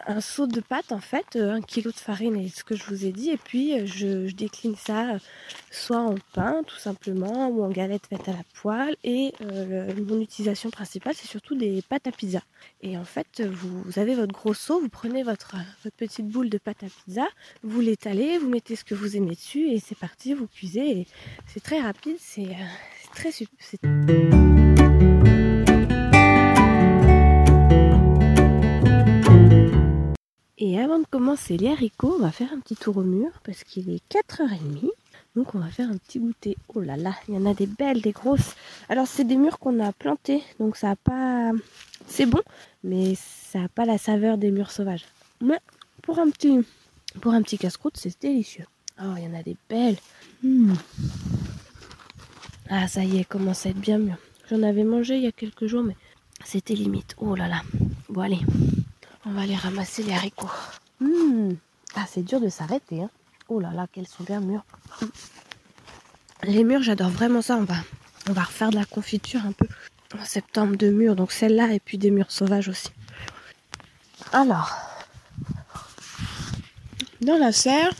un 0.08 0.22
seau 0.22 0.48
de 0.48 0.62
pâte 0.62 0.92
en 0.92 1.00
fait, 1.00 1.36
euh, 1.36 1.54
un 1.54 1.62
kilo 1.62 1.92
de 1.92 1.98
farine 1.98 2.36
et 2.38 2.50
ce 2.50 2.64
que 2.64 2.76
je 2.76 2.84
vous 2.86 3.06
ai 3.06 3.12
dit, 3.12 3.32
et 3.32 3.38
puis 3.38 3.74
euh, 3.74 3.86
je, 3.86 4.32
décline 4.34 4.76
ça 4.76 5.16
euh, 5.16 5.20
soit 5.72 6.00
en 6.00 6.16
pain 6.34 6.64
tout 6.66 6.78
simplement 6.78 7.50
ou 7.50 7.64
en 7.64 7.70
galette 7.70 8.08
faite 8.08 8.28
à 8.28 8.32
la 8.32 8.44
poêle. 8.62 8.96
Et 9.04 9.34
mon 10.08 10.22
utilisation 10.22 10.70
principale 10.70 11.14
c'est 11.16 11.28
surtout 11.28 11.56
des 11.56 11.82
pâtes 11.82 12.08
à 12.08 12.12
pizza. 12.12 12.42
Et 12.82 12.98
en 12.98 13.06
fait 13.06 13.42
vous, 13.42 14.00
avez 14.00 14.16
votre 14.16 14.34
gros 14.34 14.54
seau, 14.54 14.80
vous 14.80 14.90
prenez 14.90 15.24
votre, 15.24 15.56
votre 15.84 15.96
petite 15.96 16.28
boule 16.28 16.50
de 16.50 16.58
pâte 16.58 16.84
à 16.84 16.88
pizza, 16.88 17.28
vous 17.64 17.82
l'étalez, 17.82 18.38
vous 18.38 18.50
mettez 18.50 18.76
ce 18.76 18.84
que 18.84 18.96
vous 18.96 19.18
aimez 19.18 19.36
dessus 19.36 19.70
et 19.70 19.80
c'est 19.80 19.98
parti, 19.98 20.34
vous 20.34 20.48
cuisez. 20.48 21.08
C'est 21.48 21.64
très 21.64 21.82
rapide, 21.82 22.18
c'est 22.20 22.56
très 23.14 23.32
super. 23.32 23.56
Commencer 31.26 31.58
les 31.58 31.70
haricots, 31.70 32.18
on 32.20 32.22
va 32.22 32.32
faire 32.32 32.54
un 32.54 32.60
petit 32.60 32.76
tour 32.76 32.98
au 32.98 33.02
mur 33.02 33.32
parce 33.44 33.64
qu'il 33.64 33.90
est 33.90 34.04
4h30. 34.14 34.92
Donc 35.36 35.56
on 35.56 35.60
va 35.60 35.72
faire 35.72 35.90
un 35.90 35.98
petit 35.98 36.20
goûter. 36.20 36.56
Oh 36.76 36.82
là 36.82 36.98
là, 36.98 37.16
il 37.28 37.34
y 37.34 37.38
en 37.40 37.48
a 37.48 37.56
des 37.56 37.66
belles, 37.66 38.00
des 38.00 38.12
grosses. 38.12 38.56
Alors 38.90 39.08
c'est 39.08 39.24
des 39.24 39.36
murs 39.36 39.58
qu'on 39.58 39.80
a 39.84 39.92
plantés, 39.92 40.44
donc 40.60 40.78
ça 40.78 40.92
a 40.92 40.96
pas... 40.96 41.52
C'est 42.06 42.28
bon, 42.28 42.42
mais 42.84 43.16
ça 43.16 43.58
n'a 43.58 43.70
pas 43.70 43.86
la 43.86 43.98
saveur 43.98 44.38
des 44.38 44.52
murs 44.52 44.70
sauvages. 44.70 45.04
Mais 45.42 45.58
pour 46.04 46.20
un 46.20 46.30
petit, 46.30 46.60
pour 47.22 47.34
un 47.34 47.42
petit 47.42 47.58
casse-croûte, 47.58 47.98
c'est 47.98 48.22
délicieux. 48.22 48.66
Oh, 49.02 49.16
il 49.18 49.24
y 49.24 49.28
en 49.28 49.34
a 49.34 49.42
des 49.42 49.58
belles. 49.68 49.98
Hmm. 50.44 50.76
Ah 52.70 52.88
ça 52.88 53.04
y 53.04 53.18
est, 53.18 53.24
commence 53.24 53.66
à 53.66 53.70
être 53.70 53.80
bien 53.80 53.98
mûr. 53.98 54.18
J'en 54.52 54.62
avais 54.62 54.84
mangé 54.84 55.16
il 55.16 55.24
y 55.24 55.28
a 55.28 55.32
quelques 55.32 55.66
jours, 55.66 55.82
mais 55.82 55.98
c'était 56.44 56.76
limite. 56.76 57.16
Oh 57.18 57.34
là 57.34 57.48
là. 57.48 57.64
Bon 58.10 58.22
allez, 58.22 58.42
on 59.26 59.32
va 59.32 59.42
aller 59.42 59.56
ramasser 59.56 60.04
les 60.04 60.14
haricots. 60.14 60.52
Hmm. 61.00 61.54
Ah, 61.96 62.06
c'est 62.08 62.24
dur 62.24 62.40
de 62.40 62.50
s'arrêter. 62.50 63.02
Hein. 63.04 63.10
Oh 63.48 63.60
là 63.60 63.72
là, 63.72 63.88
qu'elles 63.92 64.08
sont 64.08 64.24
bien 64.24 64.40
mûres. 64.40 64.66
Les 66.44 66.64
mûres, 66.64 66.82
j'adore 66.82 67.10
vraiment 67.10 67.42
ça. 67.42 67.58
On 67.58 67.64
va, 67.64 67.76
on 68.30 68.34
va 68.34 68.44
refaire 68.44 68.70
de 68.70 68.76
la 68.76 68.86
confiture 68.86 69.46
un 69.46 69.52
peu 69.52 69.68
en 70.18 70.24
septembre 70.24 70.76
de 70.76 70.90
mûres. 70.90 71.16
Donc 71.16 71.32
celle-là 71.32 71.74
et 71.74 71.80
puis 71.80 71.98
des 71.98 72.12
mûres 72.12 72.32
sauvages 72.32 72.70
aussi. 72.70 72.92
Alors, 74.32 74.72
dans 77.22 77.38
la 77.38 77.52
serre, 77.52 77.94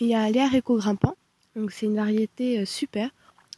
il 0.00 0.08
y 0.08 0.14
a 0.14 0.30
les 0.30 0.40
haricots 0.40 0.76
grimpants. 0.76 1.16
Donc 1.56 1.72
c'est 1.72 1.86
une 1.86 1.96
variété 1.96 2.60
euh, 2.60 2.64
super. 2.64 3.10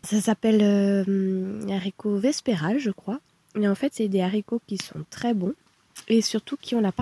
Ça 0.02 0.20
s'appelle 0.20 0.60
euh, 0.62 1.68
haricot 1.70 2.16
vespéral, 2.18 2.78
je 2.78 2.90
crois. 2.90 3.20
Et 3.54 3.68
en 3.68 3.74
fait, 3.74 3.92
c'est 3.94 4.08
des 4.08 4.20
haricots 4.20 4.60
qui 4.66 4.78
sont 4.78 5.04
très 5.10 5.34
bons 5.34 5.54
et 6.08 6.22
surtout 6.22 6.56
qui 6.56 6.74
ont 6.74 6.80
la 6.80 6.92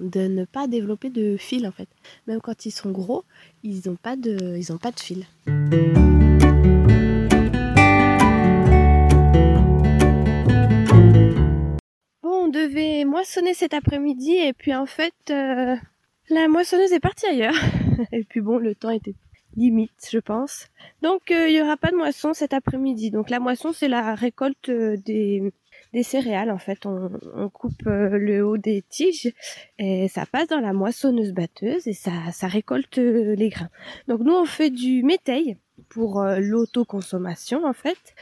de 0.00 0.26
ne 0.26 0.44
pas 0.44 0.66
développer 0.66 1.10
de 1.10 1.36
fil 1.36 1.66
en 1.66 1.72
fait. 1.72 1.88
Même 2.26 2.40
quand 2.40 2.66
ils 2.66 2.70
sont 2.70 2.90
gros, 2.90 3.24
ils 3.62 3.82
n'ont 3.86 3.96
pas 3.96 4.16
de, 4.16 4.56
ils 4.56 4.72
ont 4.72 4.78
pas 4.78 4.90
de 4.90 5.00
fil. 5.00 5.24
Bon, 12.22 12.44
on 12.44 12.48
devait 12.48 13.04
moissonner 13.04 13.54
cet 13.54 13.74
après-midi 13.74 14.32
et 14.32 14.52
puis 14.52 14.74
en 14.74 14.86
fait, 14.86 15.14
euh, 15.30 15.76
la 16.28 16.48
moissonneuse 16.48 16.92
est 16.92 17.00
partie 17.00 17.26
ailleurs. 17.26 17.54
et 18.12 18.24
puis 18.24 18.40
bon, 18.40 18.58
le 18.58 18.74
temps 18.74 18.90
était 18.90 19.14
limite, 19.56 20.08
je 20.10 20.18
pense. 20.18 20.68
Donc 21.02 21.30
euh, 21.30 21.48
il 21.48 21.54
n'y 21.54 21.60
aura 21.60 21.76
pas 21.76 21.90
de 21.90 21.96
moisson 21.96 22.32
cet 22.32 22.52
après-midi. 22.52 23.10
Donc 23.10 23.30
la 23.30 23.38
moisson, 23.38 23.72
c'est 23.72 23.88
la 23.88 24.14
récolte 24.14 24.68
euh, 24.68 24.96
des 24.96 25.52
des 25.92 26.02
céréales. 26.02 26.50
En 26.50 26.58
fait, 26.58 26.86
on, 26.86 27.48
coupe 27.50 27.86
euh, 27.86 28.18
le 28.18 28.44
haut 28.44 28.56
des 28.56 28.82
tiges 28.82 29.32
et 29.78 30.08
ça 30.08 30.26
passe 30.26 30.48
dans 30.48 30.60
la 30.60 30.72
moissonneuse 30.72 31.32
batteuse 31.32 31.86
et 31.86 31.92
ça, 31.92 32.12
ça 32.32 32.48
récolte 32.48 32.98
euh, 32.98 33.34
les 33.34 33.50
grains. 33.50 33.70
Donc 34.08 34.20
nous, 34.20 34.34
on 34.34 34.44
fait 34.44 34.70
du 34.70 35.02
métail 35.02 35.58
pour 35.88 36.20
euh, 36.20 36.38
l'autoconsommation 36.38 37.64
en 37.64 37.72
fait, 37.72 38.14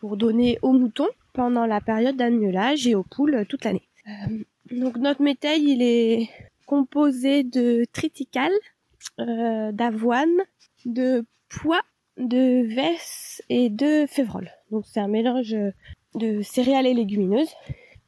pour 0.00 0.16
donner 0.16 0.58
aux 0.62 0.72
moutons 0.72 1.08
pendant 1.32 1.64
la 1.64 1.80
période 1.80 2.16
d'annulage 2.16 2.88
et 2.88 2.96
aux 2.96 3.04
poules 3.04 3.46
toute 3.48 3.64
l'année. 3.64 3.88
donc 4.72 4.96
notre 4.96 5.22
métail, 5.22 5.62
il 5.62 5.80
est 5.80 6.28
composé 6.66 7.44
de 7.44 7.84
triticale, 7.92 8.52
d'avoine, 9.18 10.34
de 10.86 11.24
pois, 11.48 11.82
de 12.16 12.66
vesse 12.74 13.42
et 13.48 13.70
de 13.70 14.06
févrole. 14.08 14.50
Donc 14.72 14.86
c'est 14.86 14.98
un 14.98 15.08
mélange 15.08 15.54
de 16.14 16.42
céréales 16.42 16.86
et 16.86 16.94
légumineuses 16.94 17.54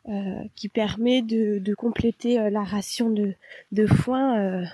euh, 0.08 0.44
qui 0.54 0.68
permet 0.68 1.20
de, 1.20 1.74
compléter 1.74 2.38
euh, 2.38 2.48
la 2.48 2.62
ration 2.62 3.10
de, 3.10 3.86
foin 3.86 4.38
euh, 4.38 4.64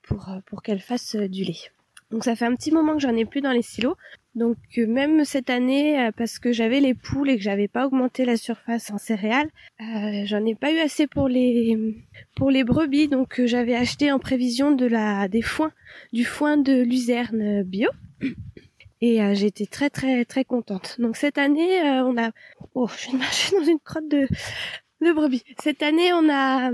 pour, 0.00 0.30
pour 0.46 0.62
qu'elle 0.62 0.80
fasse 0.80 1.14
du 1.14 1.44
lait. 1.44 1.70
Donc 2.10 2.24
ça 2.24 2.34
fait 2.34 2.46
un 2.46 2.54
petit 2.54 2.72
moment 2.72 2.94
que 2.94 3.00
j'en 3.00 3.14
ai 3.14 3.26
plus 3.26 3.42
dans 3.42 3.52
les 3.52 3.60
silos. 3.60 3.96
Donc 4.34 4.56
même 4.78 5.26
cette 5.26 5.50
année, 5.50 6.10
parce 6.16 6.38
que 6.38 6.52
j'avais 6.52 6.80
les 6.80 6.94
poules 6.94 7.28
et 7.28 7.36
que 7.36 7.42
j'avais 7.42 7.68
pas 7.68 7.86
augmenté 7.86 8.24
la 8.24 8.38
surface 8.38 8.90
en 8.90 8.96
céréales, 8.96 9.50
j'en 9.78 10.46
ai 10.46 10.54
pas 10.54 10.72
eu 10.72 10.78
assez 10.78 11.06
pour 11.06 11.28
les 11.28 11.76
pour 12.36 12.50
les 12.50 12.64
brebis. 12.64 13.08
Donc 13.08 13.42
j'avais 13.44 13.74
acheté 13.74 14.10
en 14.10 14.18
prévision 14.18 14.70
de 14.70 14.86
la 14.86 15.28
des 15.28 15.42
du 16.14 16.24
foin 16.24 16.56
de 16.56 16.80
luzerne 16.80 17.62
bio. 17.62 17.90
Et 19.00 19.22
euh, 19.22 19.34
j'étais 19.34 19.66
très 19.66 19.90
très 19.90 20.24
très 20.24 20.44
contente. 20.44 20.96
Donc 20.98 21.16
cette 21.16 21.38
année, 21.38 21.80
euh, 21.80 22.04
on 22.04 22.16
a... 22.18 22.30
Oh, 22.74 22.88
je 22.88 23.10
viens 23.10 23.18
marcher 23.18 23.56
dans 23.58 23.64
une 23.64 23.80
crotte 23.80 24.08
de, 24.08 24.26
de 25.00 25.12
brebis. 25.12 25.44
Cette 25.62 25.82
année, 25.82 26.12
on 26.12 26.28
a, 26.28 26.70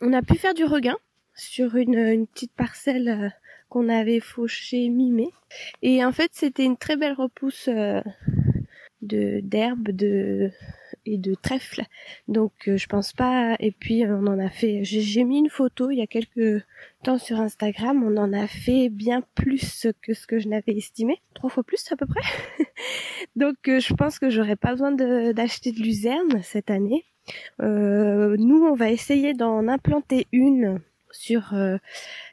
on 0.00 0.12
a 0.12 0.22
pu 0.22 0.36
faire 0.36 0.54
du 0.54 0.64
regain 0.64 0.96
sur 1.34 1.76
une, 1.76 1.98
une 1.98 2.26
petite 2.26 2.52
parcelle 2.52 3.08
euh, 3.08 3.28
qu'on 3.68 3.88
avait 3.88 4.20
fauché 4.20 4.88
mi-mai. 4.88 5.30
Et 5.82 6.04
en 6.04 6.12
fait, 6.12 6.30
c'était 6.32 6.64
une 6.64 6.76
très 6.76 6.96
belle 6.96 7.14
repousse 7.14 7.68
euh, 7.68 8.00
de 9.02 9.40
d'herbes 9.40 9.90
de 9.90 10.50
et 11.06 11.18
de 11.18 11.34
trèfle. 11.34 11.82
Donc 12.28 12.52
euh, 12.68 12.76
je 12.76 12.86
pense 12.86 13.12
pas. 13.12 13.56
Et 13.60 13.72
puis 13.72 14.04
on 14.06 14.26
en 14.26 14.38
a 14.38 14.50
fait. 14.50 14.84
J'ai 14.84 15.24
mis 15.24 15.38
une 15.38 15.50
photo 15.50 15.90
il 15.90 15.98
y 15.98 16.02
a 16.02 16.06
quelques 16.06 16.64
temps 17.02 17.18
sur 17.18 17.40
Instagram. 17.40 18.02
On 18.04 18.16
en 18.16 18.32
a 18.32 18.46
fait 18.46 18.88
bien 18.88 19.22
plus 19.34 19.86
que 20.02 20.14
ce 20.14 20.26
que 20.26 20.38
je 20.38 20.48
n'avais 20.48 20.76
estimé, 20.76 21.20
trois 21.34 21.50
fois 21.50 21.62
plus 21.62 21.84
à 21.92 21.96
peu 21.96 22.06
près. 22.06 22.22
Donc 23.36 23.68
euh, 23.68 23.80
je 23.80 23.94
pense 23.94 24.18
que 24.18 24.30
j'aurais 24.30 24.56
pas 24.56 24.70
besoin 24.72 24.92
d'acheter 24.92 25.72
de, 25.72 25.80
luzerne 25.80 26.42
cette 26.42 26.70
année. 26.70 27.04
Euh, 27.60 28.36
nous 28.38 28.64
on 28.64 28.74
va 28.74 28.90
essayer 28.90 29.32
d'en 29.32 29.66
implanter 29.68 30.26
une 30.32 30.80
sur 31.10 31.54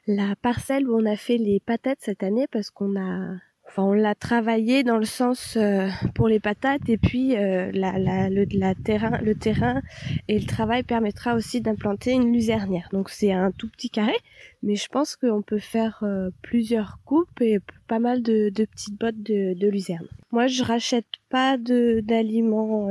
la 0.08 0.34
parcelle 0.34 0.88
où 0.88 0.96
on 1.00 1.06
a 1.06 1.16
fait 1.16 1.38
les 1.38 1.60
patates 1.60 2.00
cette 2.00 2.24
année 2.24 2.48
parce 2.50 2.70
qu'on 2.70 3.00
a 3.00 3.36
enfin 3.68 3.84
on 3.84 3.92
l'a 3.92 4.14
travaillé 4.14 4.82
dans 4.82 4.98
le 4.98 5.04
sens 5.04 5.56
euh, 5.56 5.88
pour 6.14 6.28
les 6.28 6.40
patates 6.40 6.88
et 6.88 6.98
puis 6.98 7.36
euh, 7.36 7.70
la, 7.72 7.98
la, 7.98 8.28
le, 8.28 8.46
la 8.52 8.74
terrain, 8.74 9.18
le 9.22 9.34
terrain 9.34 9.80
et 10.28 10.38
le 10.38 10.46
travail 10.46 10.82
permettra 10.82 11.34
aussi 11.34 11.60
d'implanter 11.60 12.12
une 12.12 12.32
luzernière. 12.32 12.88
Donc 12.92 13.08
c'est 13.08 13.32
un 13.32 13.50
tout 13.50 13.68
petit 13.68 13.88
carré, 13.88 14.16
mais 14.62 14.76
je 14.76 14.88
pense 14.88 15.16
qu'on 15.16 15.42
peut 15.42 15.58
faire 15.58 16.00
euh, 16.02 16.30
plusieurs 16.42 16.98
coupes 17.04 17.40
et 17.40 17.58
pas 17.88 17.98
mal 17.98 18.22
de, 18.22 18.50
de 18.50 18.64
petites 18.64 18.98
bottes 18.98 19.22
de, 19.22 19.54
de, 19.54 19.68
luzerne. 19.68 20.06
Moi 20.32 20.48
je 20.48 20.62
rachète 20.62 21.06
pas 21.30 21.56
d'aliments 21.56 22.88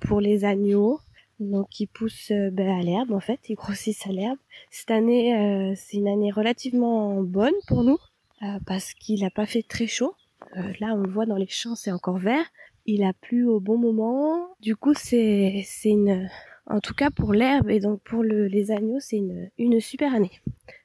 pour 0.00 0.20
les 0.20 0.44
agneaux. 0.44 1.00
Donc 1.40 1.80
ils 1.80 1.88
poussent 1.88 2.30
ben, 2.30 2.78
à 2.78 2.82
l'herbe 2.82 3.12
en 3.12 3.20
fait, 3.20 3.40
ils 3.48 3.56
grossissent 3.56 4.06
à 4.06 4.12
l'herbe. 4.12 4.38
Cette 4.70 4.90
année 4.90 5.74
c'est 5.76 5.96
une 5.96 6.08
année 6.08 6.30
relativement 6.30 7.22
bonne 7.22 7.54
pour 7.66 7.82
nous 7.84 7.98
euh, 8.44 8.58
parce 8.66 8.92
qu'il 8.94 9.22
n'a 9.22 9.30
pas 9.30 9.46
fait 9.46 9.62
très 9.62 9.86
chaud. 9.86 10.14
Euh, 10.56 10.72
là, 10.80 10.94
on 10.94 10.98
le 10.98 11.10
voit 11.10 11.24
dans 11.24 11.36
les 11.36 11.48
champs, 11.48 11.74
c'est 11.74 11.92
encore 11.92 12.18
vert. 12.18 12.44
Il 12.84 13.02
a 13.02 13.12
plu 13.14 13.46
au 13.46 13.60
bon 13.60 13.78
moment. 13.78 14.48
Du 14.60 14.76
coup, 14.76 14.92
c'est 14.94 15.64
une, 15.84 16.28
en 16.66 16.80
tout 16.80 16.92
cas 16.92 17.10
pour 17.10 17.32
l'herbe 17.32 17.70
et 17.70 17.80
donc 17.80 18.02
pour 18.02 18.22
le, 18.22 18.46
les 18.46 18.70
agneaux, 18.70 19.00
c'est 19.00 19.22
une, 19.56 19.80
super 19.80 20.14
année. 20.14 20.32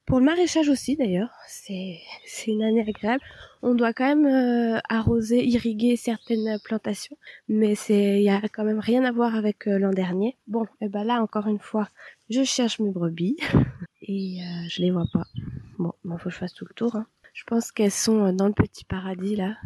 Pour 0.05 0.19
le 0.19 0.25
maraîchage 0.25 0.69
aussi 0.69 0.95
d'ailleurs, 0.95 1.31
c'est 1.47 1.99
une 2.47 2.63
année 2.63 2.85
agréable. 2.87 3.23
On 3.61 3.75
doit 3.75 3.93
quand 3.93 4.07
même 4.07 4.25
euh, 4.25 4.79
arroser, 4.87 5.45
irriguer 5.45 5.97
certaines 5.97 6.57
plantations, 6.63 7.17
mais 7.49 7.75
c'est 7.75 8.19
il 8.19 8.23
y 8.23 8.29
a 8.29 8.41
quand 8.47 8.63
même 8.63 8.79
rien 8.79 9.03
à 9.03 9.11
voir 9.11 9.35
avec 9.35 9.65
l'an 9.65 9.91
dernier. 9.91 10.37
Bon, 10.47 10.65
et 10.81 10.87
ben 10.87 11.03
là 11.03 11.21
encore 11.21 11.47
une 11.47 11.59
fois, 11.59 11.89
je 12.29 12.43
cherche 12.43 12.79
mes 12.79 12.91
brebis 12.91 13.37
et 14.01 14.39
je 14.69 14.81
les 14.81 14.91
vois 14.91 15.07
pas. 15.11 15.25
Bon, 15.77 15.93
il 16.05 16.11
faut 16.17 16.29
que 16.29 16.29
je 16.29 16.37
fasse 16.37 16.53
tout 16.53 16.65
le 16.67 16.73
tour. 16.73 16.95
Hein. 16.95 17.05
Je 17.33 17.43
pense 17.45 17.71
qu'elles 17.71 17.91
sont 17.91 18.25
euh, 18.25 18.31
dans 18.31 18.47
le 18.47 18.53
petit 18.53 18.85
paradis 18.85 19.35
là. 19.35 19.57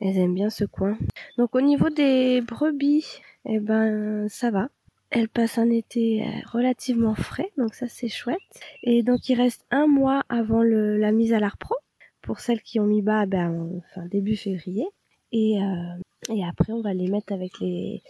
Elles 0.00 0.18
aiment 0.18 0.34
bien 0.34 0.50
ce 0.50 0.64
coin. 0.64 0.98
Donc 1.38 1.54
au 1.54 1.60
niveau 1.60 1.90
des 1.90 2.40
brebis, 2.40 3.06
eh 3.44 3.60
ben 3.60 4.28
ça 4.28 4.50
va. 4.50 4.68
Elles 5.10 5.28
passent 5.28 5.58
un 5.58 5.70
été 5.70 6.22
euh, 6.22 6.26
relativement 6.50 7.14
frais, 7.14 7.50
donc 7.58 7.74
ça 7.74 7.86
c'est 7.86 8.08
chouette. 8.08 8.38
Et 8.82 9.02
donc 9.02 9.28
il 9.28 9.34
reste 9.34 9.64
un 9.70 9.86
mois 9.86 10.22
avant 10.28 10.62
la 10.62 11.12
mise 11.12 11.32
à 11.32 11.38
l'art-pro. 11.38 11.76
Pour 12.22 12.40
celles 12.40 12.62
qui 12.62 12.80
ont 12.80 12.86
mis 12.86 13.02
bas, 13.02 13.26
ben 13.26 13.68
enfin 13.78 14.06
début 14.06 14.36
février. 14.36 14.86
Et, 15.32 15.60
euh, 15.62 16.32
et 16.34 16.44
après 16.44 16.72
on 16.72 16.80
va 16.80 16.94
les 16.94 17.08
mettre 17.08 17.32
avec 17.32 17.52
les, 17.60 18.02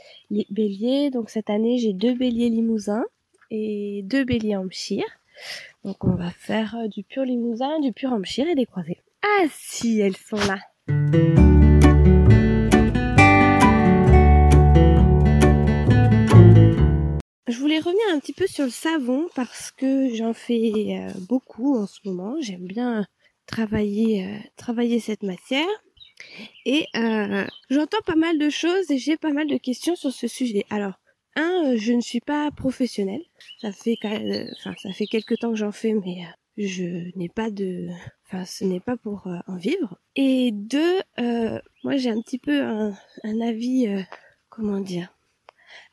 béliers. 0.51 1.11
Donc 1.11 1.29
cette 1.29 1.51
année 1.51 1.79
j'ai 1.79 1.93
deux 1.93 2.15
béliers 2.15 2.51
limousins 2.51 3.05
et 3.51 4.03
deux 4.05 4.25
béliers 4.25 4.57
Hampshire. 4.57 5.05
Donc 5.85 6.05
on 6.05 6.15
va 6.15 6.31
faire 6.31 6.77
euh, 6.77 6.89
du 6.89 7.03
pur 7.03 7.25
limousin, 7.25 7.81
du 7.81 7.93
pur 7.93 8.13
Hampshire 8.13 8.49
et 8.49 8.55
des 8.55 8.67
croisés. 8.67 8.99
Ah 9.23 9.47
si, 9.51 10.01
elles 10.01 10.17
sont 10.17 10.37
là. 10.37 10.59
Je 17.49 17.59
voulais 17.59 17.81
revenir 17.81 18.05
un 18.13 18.19
petit 18.19 18.33
peu 18.33 18.47
sur 18.47 18.65
le 18.65 18.71
savon 18.71 19.29
parce 19.35 19.71
que 19.73 20.15
j'en 20.15 20.33
fais 20.33 20.73
euh, 21.01 21.13
beaucoup 21.29 21.77
en 21.77 21.87
ce 21.87 21.99
moment. 22.05 22.37
J'aime 22.41 22.67
bien 22.67 23.07
travailler, 23.47 24.27
euh, 24.27 24.39
travailler 24.57 25.01
cette 25.01 25.23
matière. 25.23 25.67
Et 26.65 26.87
j'entends 27.69 28.01
pas 28.07 28.15
mal 28.15 28.39
de 28.39 28.49
choses 28.49 28.91
et 28.93 28.99
j'ai 28.99 29.17
pas 29.17 29.33
mal 29.33 29.49
de 29.49 29.57
questions 29.57 29.97
sur 29.97 30.13
ce 30.13 30.29
sujet. 30.29 30.65
Alors, 30.71 30.95
un, 31.37 31.73
euh, 31.73 31.77
je 31.79 31.93
ne 31.93 32.01
suis 32.01 32.21
pas 32.21 32.51
professionnelle. 32.51 33.23
Ça 33.61 33.73
fait, 33.73 33.97
euh, 34.05 34.47
enfin, 34.59 34.75
ça 34.83 34.93
fait 34.93 35.07
quelques 35.07 35.39
temps 35.39 35.51
que 35.51 35.57
j'en 35.57 35.73
fais, 35.73 35.95
mais 35.95 36.25
euh, 36.25 36.29
je 36.57 37.17
n'ai 37.17 37.29
pas 37.29 37.51
de, 37.51 37.89
enfin, 38.27 38.45
ce 38.45 38.65
n'est 38.65 38.81
pas 38.81 38.97
pour 38.97 39.27
en 39.47 39.57
vivre. 39.57 39.99
Et 40.17 40.51
deux, 40.53 41.01
moi, 41.85 41.97
j'ai 41.97 42.11
un 42.11 42.21
petit 42.21 42.39
peu 42.39 42.63
un, 42.63 42.95
un 43.25 43.41
avis, 43.41 43.89
comment 44.51 44.81
dire, 44.81 45.15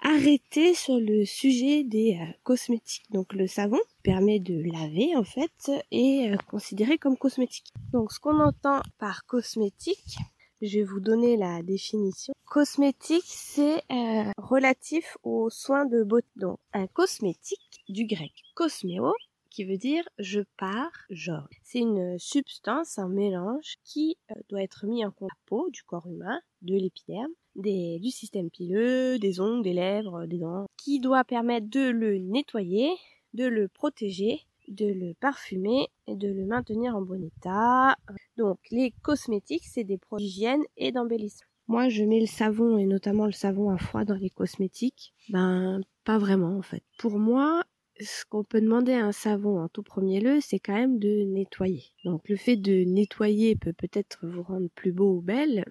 arrêté 0.01 0.74
sur 0.74 1.00
le 1.00 1.24
sujet 1.24 1.86
des 1.86 2.19
cosmétiques. 2.43 3.05
Donc, 3.12 3.34
le 3.34 3.48
savon 3.48 3.79
permet 4.03 4.39
de 4.39 4.62
laver 4.69 5.15
en 5.15 5.24
fait 5.24 5.72
et 5.91 6.31
considéré 6.50 6.98
comme 6.98 7.15
cosmétique. 7.15 7.72
Donc, 7.93 8.12
ce 8.12 8.19
qu'on 8.19 8.41
entend 8.41 8.81
par 8.98 9.25
cosmétique, 9.25 10.17
je 10.61 10.79
vais 10.79 10.83
vous 10.83 10.99
donner 10.99 11.37
la 11.37 11.61
définition. 11.63 12.33
Cosmétique, 12.45 13.23
c'est 13.25 13.83
euh, 13.91 14.31
relatif 14.37 15.17
aux 15.23 15.49
soins 15.49 15.85
de 15.85 16.03
beauté. 16.03 16.27
Donc, 16.35 16.57
un 16.73 16.87
cosmétique, 16.87 17.83
du 17.87 18.05
grec 18.05 18.31
cosméo, 18.55 19.13
qui 19.49 19.65
veut 19.65 19.77
dire 19.77 20.03
je 20.17 20.41
pars, 20.57 20.91
genre. 21.09 21.47
C'est 21.63 21.79
une 21.79 22.17
substance, 22.19 22.99
un 22.99 23.09
mélange 23.09 23.75
qui 23.83 24.17
euh, 24.31 24.35
doit 24.49 24.63
être 24.63 24.85
mis 24.85 25.05
en 25.05 25.11
contact 25.11 25.39
peau 25.45 25.69
du 25.71 25.83
corps 25.83 26.07
humain, 26.07 26.39
de 26.61 26.75
l'épiderme, 26.75 27.31
du 27.55 28.09
système 28.09 28.49
pileux, 28.49 29.19
des 29.19 29.39
ongles, 29.39 29.63
des 29.63 29.73
lèvres, 29.73 30.25
des 30.25 30.39
dents, 30.39 30.65
qui 30.77 30.99
doit 30.99 31.23
permettre 31.23 31.69
de 31.69 31.89
le 31.89 32.17
nettoyer, 32.19 32.91
de 33.33 33.45
le 33.45 33.67
protéger 33.67 34.41
de 34.69 34.85
le 34.85 35.13
parfumer 35.15 35.88
et 36.07 36.15
de 36.15 36.27
le 36.27 36.45
maintenir 36.45 36.95
en 36.95 37.01
bon 37.01 37.23
état. 37.23 37.95
Donc 38.38 38.59
les 38.71 38.91
cosmétiques, 39.01 39.65
c'est 39.65 39.83
des 39.83 39.97
produits 39.97 40.25
d'hygiène 40.25 40.63
et 40.77 40.91
d'embellissement. 40.91 41.47
Moi, 41.67 41.89
je 41.89 42.03
mets 42.03 42.19
le 42.19 42.25
savon 42.25 42.79
et 42.79 42.85
notamment 42.85 43.27
le 43.27 43.31
savon 43.31 43.69
à 43.69 43.77
froid 43.77 44.03
dans 44.03 44.15
les 44.15 44.31
cosmétiques. 44.31 45.13
Ben, 45.29 45.81
pas 46.03 46.17
vraiment 46.17 46.57
en 46.57 46.63
fait. 46.63 46.83
Pour 46.97 47.19
moi, 47.19 47.63
ce 47.99 48.25
qu'on 48.25 48.43
peut 48.43 48.61
demander 48.61 48.93
à 48.93 49.05
un 49.05 49.11
savon 49.11 49.59
en 49.59 49.67
tout 49.67 49.83
premier 49.83 50.19
lieu, 50.19 50.39
c'est 50.41 50.59
quand 50.59 50.73
même 50.73 50.99
de 50.99 51.23
nettoyer. 51.25 51.83
Donc 52.05 52.27
le 52.29 52.38
fait 52.38 52.55
de 52.55 52.83
nettoyer 52.85 53.55
peut 53.55 53.73
peut-être 53.73 54.25
vous 54.25 54.41
rendre 54.43 54.69
plus 54.73 54.91
beau 54.91 55.17
ou 55.17 55.21
belle, 55.21 55.63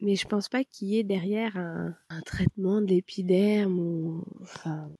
mais 0.00 0.16
je 0.16 0.26
pense 0.26 0.48
pas 0.48 0.64
qu'il 0.64 0.88
y 0.88 0.98
ait 0.98 1.04
derrière 1.04 1.56
un, 1.56 1.94
traitement 2.24 2.80
de 2.80 2.86
l'épiderme 2.86 3.78
ou 3.78 4.24
enfin 4.40 4.90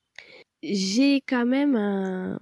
j'ai 0.62 1.22
quand 1.22 1.46
même 1.46 1.74
un, 1.74 2.38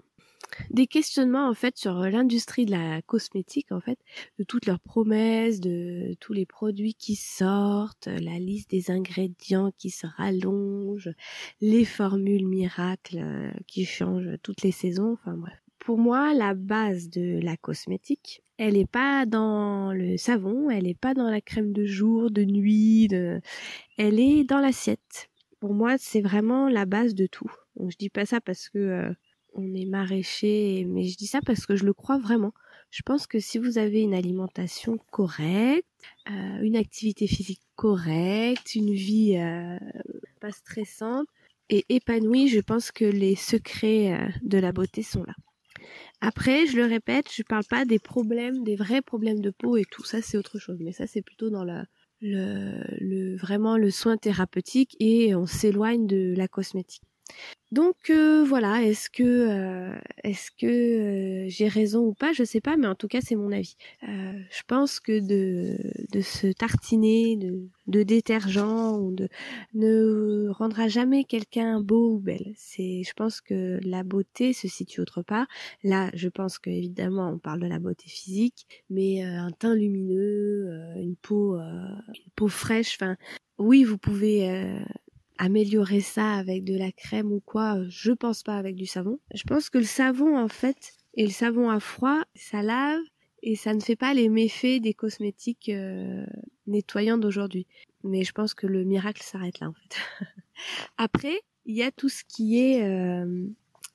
des 0.71 0.87
questionnements 0.87 1.49
en 1.49 1.55
fait 1.55 1.77
sur 1.77 1.99
euh, 2.01 2.11
l'industrie 2.11 2.65
de 2.65 2.71
la 2.71 3.03
cosmétique 3.03 3.73
en 3.73 3.81
fait, 3.81 3.99
de 4.39 4.45
toutes 4.45 4.67
leurs 4.67 4.81
promesses, 4.81 5.61
de 5.61 6.15
tous 6.21 6.33
les 6.33 6.47
produits 6.47 6.95
qui 6.95 7.17
sortent, 7.17 8.07
la 8.07 8.39
liste 8.39 8.71
des 8.71 8.91
ingrédients 8.91 9.73
qui 9.77 9.91
se 9.91 10.07
rallonge, 10.07 11.11
les 11.61 11.85
formules 11.85 12.47
miracles 12.47 13.19
euh, 13.19 13.51
qui 13.67 13.85
changent 13.85 14.37
toutes 14.43 14.63
les 14.63 14.73
saisons, 14.73 15.13
enfin 15.13 15.37
bref. 15.37 15.61
Pour 15.79 15.97
moi, 15.97 16.35
la 16.35 16.55
base 16.55 17.09
de 17.09 17.41
la 17.43 17.57
cosmétique, 17.57 18.43
elle 18.59 18.77
est 18.77 18.91
pas 18.91 19.25
dans 19.25 19.95
le 19.95 20.19
savon, 20.19 20.69
elle 20.69 20.87
est 20.87 20.99
pas 20.99 21.15
dans 21.15 21.31
la 21.31 21.41
crème 21.41 21.73
de 21.73 21.87
jour, 21.87 22.31
de 22.31 22.45
nuit, 22.45 23.09
de... 23.09 23.41
elle 23.97 24.21
est 24.21 24.45
dans 24.45 24.61
l'assiette. 24.61 25.31
Pour 25.59 25.73
moi, 25.73 25.97
c'est 25.99 26.21
vraiment 26.21 26.69
la 26.69 26.85
base 26.85 27.15
de 27.15 27.27
tout. 27.27 27.51
Donc 27.77 27.91
je 27.91 27.97
dis 27.97 28.11
pas 28.11 28.27
ça 28.27 28.43
parce 28.43 28.69
que 28.69 28.79
euh, 28.79 29.13
on 29.55 29.75
est 29.75 29.87
maraîcher, 29.87 30.85
mais 30.89 31.05
je 31.05 31.17
dis 31.17 31.27
ça 31.27 31.41
parce 31.45 31.67
que 31.67 31.77
je 31.77 31.85
le 31.85 31.93
crois 31.93 32.19
vraiment. 32.19 32.53
Je 32.91 33.03
pense 33.03 33.27
que 33.27 33.39
si 33.39 33.59
vous 33.59 33.79
avez 33.79 34.03
une 34.03 34.15
alimentation 34.15 34.99
correcte, 35.13 35.87
euh, 36.29 36.61
une 36.63 36.77
activité 36.77 37.27
physique 37.27 37.61
correcte, 37.77 38.75
une 38.75 38.93
vie 38.93 39.37
euh, 39.37 39.79
pas 40.41 40.51
stressante 40.51 41.27
et 41.69 41.85
épanouie, 41.89 42.49
je 42.49 42.61
pense 42.61 42.91
que 42.91 43.05
les 43.05 43.37
secrets 43.37 44.13
euh, 44.13 44.29
de 44.43 44.59
la 44.59 44.73
beauté 44.73 45.03
sont 45.03 45.23
là. 45.23 45.35
Après, 46.21 46.67
je 46.67 46.77
le 46.77 46.85
répète, 46.85 47.27
je 47.33 47.43
parle 47.43 47.65
pas 47.65 47.85
des 47.85 47.99
problèmes, 47.99 48.65
des 48.65 48.77
vrais 48.77 49.03
problèmes 49.03 49.41
de 49.41 49.51
peau 49.51 49.77
et 49.77 49.85
tout 49.91 50.05
ça, 50.05 50.21
c'est 50.21 50.37
autre 50.37 50.59
chose. 50.59 50.79
Mais 50.81 50.93
ça, 50.93 51.07
c'est 51.07 51.23
plutôt 51.23 51.49
dans 51.49 51.65
le, 51.65 51.85
le, 52.21 53.37
vraiment 53.37 53.77
le 53.77 53.91
soin 53.91 54.17
thérapeutique 54.17 54.97
et 55.01 55.35
on 55.35 55.47
s'éloigne 55.47 56.07
de 56.07 56.35
la 56.37 56.49
cosmétique. 56.49 57.03
Donc 57.73 58.11
euh, 58.11 58.43
voilà, 58.43 58.83
est-ce 58.83 59.09
que 59.09 59.23
euh, 59.23 59.97
est-ce 60.25 60.51
que 60.51 60.67
euh, 60.67 61.49
j'ai 61.49 61.69
raison 61.69 62.01
ou 62.01 62.15
pas, 62.15 62.33
je 62.33 62.43
sais 62.43 62.61
pas, 62.61 62.77
mais 62.77 62.89
en 62.89 62.97
tout 62.97 63.07
cas 63.07 63.21
c'est 63.21 63.37
mon 63.37 63.53
avis. 63.53 63.77
je 64.03 64.63
pense 64.67 64.99
que 64.99 65.21
de 65.21 65.79
de 66.13 66.21
se 66.21 66.49
tartiner 66.49 67.37
de, 67.37 67.69
de 67.87 68.03
détergent 68.03 68.99
de 69.13 69.29
ne 69.75 70.49
rendra 70.51 70.89
jamais 70.89 71.23
quelqu'un 71.23 71.81
beau 71.81 72.15
ou 72.15 72.19
belle. 72.19 72.53
C'est, 72.57 73.05
je 73.05 73.13
pense 73.15 73.41
que 73.41 73.79
la 73.85 74.03
beauté 74.03 74.53
se 74.53 74.67
situe 74.67 75.01
autre 75.01 75.23
part. 75.23 75.47
Là, 75.85 76.11
je 76.15 76.29
pense 76.29 76.59
que 76.59 76.71
évidemment 76.71 77.31
on 77.31 77.39
parle 77.39 77.61
de 77.61 77.69
la 77.69 77.79
beauté 77.79 78.09
physique, 78.09 78.67
mais 78.91 79.23
un 79.23 79.53
teint 79.53 79.77
lumineux, 79.77 80.69
une 80.97 81.15
peau 81.15 81.57
une 81.59 82.31
peau 82.35 82.49
fraîche, 82.49 82.97
enfin 83.01 83.17
oui, 83.59 83.85
vous 83.85 83.99
pouvez 83.99 84.49
améliorer 85.41 86.03
ça 86.03 86.35
avec 86.35 86.65
de 86.65 86.77
la 86.77 86.93
crème 86.93 87.33
ou 87.33 87.41
quoi, 87.41 87.79
je 87.89 88.13
pense 88.13 88.43
pas 88.43 88.57
avec 88.57 88.77
du 88.77 88.85
savon. 88.85 89.19
Je 89.35 89.43
pense 89.45 89.71
que 89.71 89.79
le 89.79 89.85
savon 89.85 90.39
en 90.39 90.49
fait 90.49 90.93
et 91.15 91.25
le 91.25 91.33
savon 91.33 91.71
à 91.71 91.81
froid, 91.81 92.21
ça 92.35 92.63
lave 92.63 93.01
et 93.43 93.57
ça 93.57 93.73
ne 93.73 93.81
fait 93.81 93.97
pas 93.97 94.13
les 94.13 94.29
méfaits 94.29 94.83
des 94.83 94.93
cosmétiques 94.93 95.71
euh, 95.71 96.27
nettoyants 96.67 97.17
d'aujourd'hui. 97.17 97.67
Mais 98.05 98.23
je 98.23 98.33
pense 98.33 98.53
que 98.53 98.67
le 98.67 98.85
miracle 98.85 99.23
s'arrête 99.23 99.61
là 99.61 99.71
en 99.71 99.73
fait. 99.73 99.97
Après, 100.99 101.41
il 101.65 101.75
y 101.75 101.83
a 101.83 101.91
tout 101.91 102.11
ce 102.11 102.23
qui 102.23 102.59
est 102.61 102.83
euh, 102.83 103.47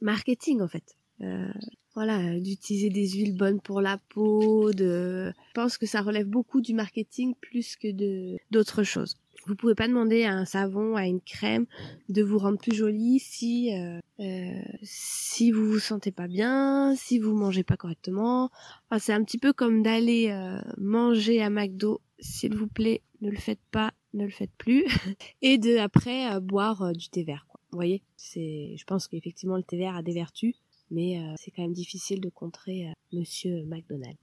marketing 0.01 0.61
en 0.61 0.67
fait. 0.67 0.97
Euh, 1.21 1.53
voilà, 1.93 2.39
d'utiliser 2.39 2.89
des 2.89 3.07
huiles 3.07 3.37
bonnes 3.37 3.61
pour 3.61 3.81
la 3.81 3.99
peau, 4.09 4.73
de... 4.73 5.31
Je 5.47 5.53
pense 5.53 5.77
que 5.77 5.85
ça 5.85 6.01
relève 6.01 6.27
beaucoup 6.27 6.59
du 6.59 6.73
marketing 6.73 7.35
plus 7.39 7.75
que 7.75 7.91
de 7.91 8.35
d'autres 8.49 8.83
choses. 8.83 9.15
Vous 9.47 9.55
pouvez 9.55 9.75
pas 9.75 9.87
demander 9.87 10.23
à 10.23 10.33
un 10.33 10.45
savon, 10.45 10.95
à 10.95 11.05
une 11.05 11.21
crème 11.21 11.65
de 12.09 12.23
vous 12.23 12.37
rendre 12.37 12.57
plus 12.57 12.75
jolie 12.75 13.19
si 13.19 13.73
euh, 13.73 13.99
euh, 14.19 14.61
si 14.83 15.51
vous 15.51 15.65
vous 15.65 15.79
sentez 15.79 16.11
pas 16.11 16.27
bien, 16.27 16.95
si 16.95 17.19
vous 17.19 17.33
mangez 17.35 17.63
pas 17.63 17.77
correctement. 17.77 18.49
Enfin, 18.89 18.99
c'est 18.99 19.13
un 19.13 19.23
petit 19.23 19.37
peu 19.37 19.53
comme 19.53 19.83
d'aller 19.83 20.29
euh, 20.29 20.59
manger 20.77 21.41
à 21.41 21.49
McDo. 21.49 22.01
S'il 22.19 22.55
vous 22.55 22.67
plaît, 22.67 23.01
ne 23.21 23.29
le 23.29 23.37
faites 23.37 23.63
pas, 23.71 23.91
ne 24.13 24.23
le 24.23 24.31
faites 24.31 24.53
plus. 24.57 24.85
Et 25.41 25.57
de 25.57 25.77
après 25.77 26.39
boire 26.41 26.93
du 26.93 27.09
thé 27.09 27.23
vert. 27.23 27.45
Quoi. 27.49 27.59
Vous 27.71 27.77
voyez, 27.77 28.01
c'est. 28.15 28.75
Je 28.77 28.83
pense 28.85 29.07
qu'effectivement 29.07 29.57
le 29.57 29.63
thé 29.63 29.77
vert 29.77 29.95
a 29.95 30.01
des 30.01 30.13
vertus, 30.13 30.55
mais 30.91 31.19
c'est 31.37 31.51
quand 31.51 31.63
même 31.63 31.73
difficile 31.73 32.21
de 32.21 32.29
contrer 32.29 32.87
Monsieur 33.11 33.63
McDonald. 33.65 34.15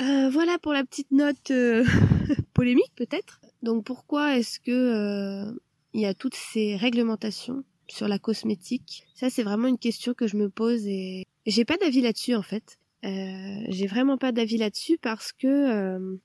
Euh, 0.00 0.30
voilà 0.30 0.58
pour 0.58 0.72
la 0.72 0.84
petite 0.84 1.10
note 1.10 1.50
euh, 1.50 1.84
polémique 2.54 2.92
peut-être. 2.94 3.40
Donc 3.62 3.84
pourquoi 3.84 4.38
est-ce 4.38 4.60
que 4.60 4.70
euh, 4.70 5.52
il 5.92 6.00
y 6.00 6.06
a 6.06 6.14
toutes 6.14 6.34
ces 6.34 6.76
réglementations 6.76 7.64
sur 7.88 8.08
la 8.08 8.18
cosmétique? 8.18 9.04
Ça 9.14 9.30
c'est 9.30 9.42
vraiment 9.42 9.68
une 9.68 9.78
question 9.78 10.14
que 10.14 10.26
je 10.26 10.36
me 10.36 10.48
pose 10.48 10.86
et 10.86 11.26
j'ai 11.46 11.64
pas 11.64 11.76
d'avis 11.76 12.00
là-dessus 12.00 12.34
en 12.34 12.42
fait. 12.42 12.78
j'ai 13.02 13.86
vraiment 13.86 14.18
pas 14.18 14.32
d'avis 14.32 14.58
là-dessus 14.58 14.98
parce 14.98 15.32
que 15.32 16.18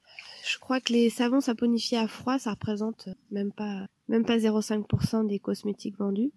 je 0.46 0.58
crois 0.60 0.82
que 0.82 0.92
les 0.94 1.10
savons 1.10 1.42
saponifiés 1.42 1.98
à 1.98 2.08
froid 2.08 2.38
ça 2.38 2.52
représente 2.52 3.10
même 3.32 3.52
pas 3.52 3.88
même 4.10 4.25
pas 4.25 4.38
0,5% 4.38 5.28
des 5.28 5.40
cosmétiques 5.40 5.98
vendus. 5.98 6.32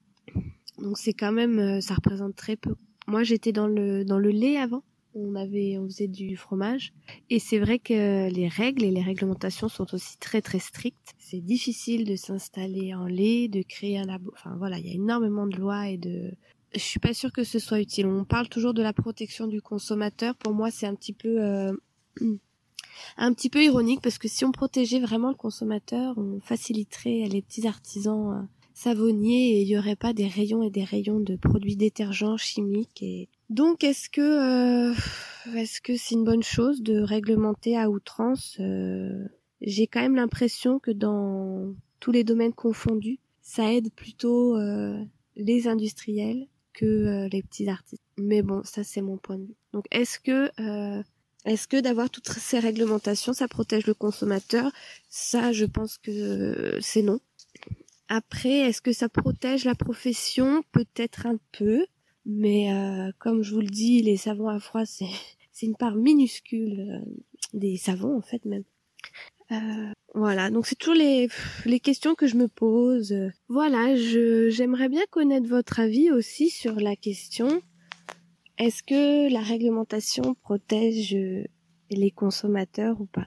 Donc 0.79 0.99
c'est 0.99 1.15
quand 1.15 1.33
même 1.33 1.81
ça 1.81 1.95
représente 1.95 2.37
très 2.37 2.57
peu. 2.57 2.75
Moi 3.07 3.23
j'étais 3.23 3.53
dans 3.53 3.67
le 3.67 4.05
dans 4.05 4.19
le 4.19 4.31
lait 4.31 4.57
avant 4.57 4.83
on 5.17 5.35
avait, 5.35 5.79
on 5.79 5.87
faisait 5.87 6.09
du 6.09 6.37
fromage. 6.37 6.93
Et 7.31 7.39
c'est 7.39 7.59
vrai 7.59 7.79
que 7.79 8.31
les 8.31 8.49
règles 8.49 8.85
et 8.85 8.91
les 8.91 9.03
réglementations 9.03 9.69
sont 9.69 9.95
aussi 9.95 10.19
très 10.19 10.43
très 10.43 10.59
strictes. 10.59 11.15
C'est 11.19 11.41
difficile 11.41 12.05
de 12.05 12.17
s'installer 12.17 12.95
en 12.95 13.07
lait, 13.07 13.49
de 13.49 13.63
créer 13.63 13.99
un 13.99 14.05
labo. 14.05 14.33
Enfin 14.35 14.55
voilà, 14.59 14.79
il 14.79 14.87
y 14.87 14.91
a 14.91 14.95
énormément 14.95 15.47
de 15.47 15.57
lois 15.57 15.89
et 15.89 15.97
de. 15.97 16.33
Je 16.75 16.81
suis 16.81 17.01
pas 17.01 17.15
sûre 17.15 17.33
que 17.33 17.45
ce 17.45 17.59
soit 17.59 17.81
utile. 17.81 18.07
On 18.07 18.25
parle 18.25 18.49
toujours 18.49 18.75
de 18.75 18.83
la 18.83 18.93
protection 18.93 19.47
du 19.47 19.63
consommateur. 19.63 20.35
Pour 20.37 20.53
moi, 20.53 20.71
c'est 20.71 20.87
un 20.87 20.95
petit 20.95 21.15
peu. 21.15 21.41
Euh, 21.43 21.73
un 23.17 23.33
petit 23.33 23.51
peu 23.51 23.63
ironique 23.63 24.01
parce 24.03 24.19
que 24.19 24.29
si 24.29 24.45
on 24.45 24.53
protégeait 24.53 25.01
vraiment 25.01 25.29
le 25.29 25.35
consommateur, 25.35 26.17
on 26.17 26.41
faciliterait 26.41 27.29
les 27.31 27.43
petits 27.43 27.67
artisans 27.67 28.33
euh, 28.33 28.47
savonniers 28.75 29.53
et 29.53 29.63
il 29.63 29.69
y 29.69 29.79
aurait 29.79 29.97
pas 29.97 30.13
des 30.13 30.29
rayons 30.29 30.63
et 30.63 30.71
des 30.71 30.85
rayons 30.85 31.21
de 31.21 31.37
produits 31.37 31.77
détergents 31.77 32.37
chimiques 32.37 33.03
et 33.03 33.29
donc 33.51 33.85
est-ce 33.85 34.09
que 34.09 34.21
euh, 34.21 34.95
est-ce 35.55 35.81
que 35.81 35.97
c'est 35.97 36.15
une 36.15 36.25
bonne 36.25 36.43
chose 36.43 36.83
de 36.83 37.01
réglementer 37.01 37.77
à 37.77 37.91
outrance 37.91 38.57
euh, 38.61 39.27
J'ai 39.61 39.87
quand 39.87 40.01
même 40.01 40.17
l'impression 40.17 40.79
que 40.79 40.91
dans 40.91 41.75
tous 42.01 42.13
les 42.13 42.25
domaines 42.25 42.53
confondus, 42.53 43.19
ça 43.43 43.73
aide 43.73 43.93
plutôt 43.93 44.57
euh, 44.57 44.99
les 45.37 45.69
industriels 45.69 46.47
que 46.73 47.27
les 47.33 47.43
petits 47.43 47.69
artistes. 47.69 48.05
Mais 48.19 48.43
bon, 48.43 48.63
ça 48.65 48.85
c'est 48.85 49.01
mon 49.01 49.17
point 49.17 49.39
de 49.39 49.45
vue. 49.45 49.57
Donc 49.73 49.87
est-ce 49.91 50.19
que 50.21 50.51
est-ce 51.47 51.69
que 51.69 51.81
d'avoir 51.81 52.11
toutes 52.11 52.29
ces 52.29 52.59
réglementations, 52.59 53.33
ça 53.33 53.47
protège 53.47 53.87
le 53.87 53.95
consommateur? 53.95 54.73
Ça, 55.09 55.53
je 55.53 55.65
pense 55.65 55.97
que 55.97 56.77
c'est 56.81 57.03
non. 57.03 57.21
Après, 58.09 58.59
est-ce 58.69 58.83
que 58.83 58.93
ça 58.93 59.09
protège 59.09 59.65
la 59.65 59.77
profession? 59.77 60.63
Peut-être 60.73 61.27
un 61.27 61.39
peu. 61.53 61.87
Mais 62.27 62.73
euh, 62.73 63.13
comme 63.19 63.43
je 63.43 63.55
vous 63.55 63.61
le 63.61 63.67
dis, 63.67 64.03
les 64.03 64.17
savons 64.17 64.49
à 64.49 64.59
froid, 64.59 64.85
c'est 64.85 65.07
c'est 65.53 65.67
une 65.67 65.77
part 65.77 65.95
minuscule 65.95 66.81
euh, 66.81 67.01
des 67.55 67.77
savons 67.77 68.17
en 68.17 68.21
fait 68.21 68.45
même. 68.45 68.65
Euh, 69.53 69.93
voilà, 70.15 70.51
donc 70.51 70.67
c'est 70.67 70.75
toujours 70.75 70.97
les, 70.97 71.29
les 71.67 71.79
questions 71.79 72.15
que 72.15 72.27
je 72.27 72.37
me 72.37 72.49
pose. 72.49 73.15
Voilà, 73.49 73.95
je 73.97 74.51
j'aimerais 74.51 74.89
bien 74.89 75.05
connaître 75.11 75.49
votre 75.49 75.79
avis 75.79 76.11
aussi 76.11 76.51
sur 76.51 76.75
la 76.75 76.97
question 76.97 77.63
est-ce 78.59 78.83
que 78.83 79.31
la 79.31 79.41
réglementation 79.41 80.35
protège 80.35 81.15
les 81.91 82.11
consommateurs 82.11 82.99
ou 83.01 83.05
pas? 83.05 83.27